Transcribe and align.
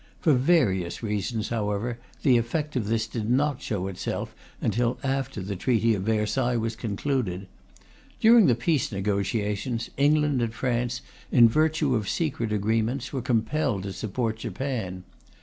For 0.19 0.33
various 0.33 1.03
reasons, 1.03 1.49
however, 1.49 1.99
the 2.23 2.35
effect 2.39 2.75
of 2.75 2.87
this 2.87 3.05
did 3.05 3.29
not 3.29 3.61
show 3.61 3.85
itself 3.85 4.33
until 4.59 4.97
after 5.03 5.41
the 5.43 5.55
Treaty 5.55 5.93
of 5.93 6.01
Versailles 6.01 6.57
was 6.57 6.75
concluded. 6.75 7.45
During 8.19 8.47
the 8.47 8.55
peace 8.55 8.91
negotiations, 8.91 9.91
England 9.97 10.41
and 10.41 10.55
France, 10.55 11.01
in 11.31 11.47
virtue 11.47 11.93
of 11.93 12.09
secret 12.09 12.51
agreements, 12.51 13.13
were 13.13 13.21
compelled 13.21 13.83
to 13.83 13.93
support 13.93 14.37
Japan. 14.37 15.03